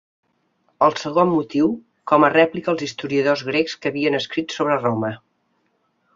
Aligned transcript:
El 0.85 0.95
segon 1.01 1.29
motiu, 1.33 1.67
com 2.13 2.25
a 2.25 2.31
rèplica 2.37 2.73
als 2.73 2.87
historiadors 2.87 3.45
grecs 3.51 3.77
que 3.83 3.93
havien 3.93 4.19
escrit 4.23 4.57
sobre 4.59 4.81
Roma. 4.83 5.15